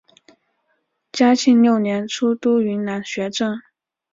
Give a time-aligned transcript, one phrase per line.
[1.11, 3.55] 嘉庆六年出督云南学政。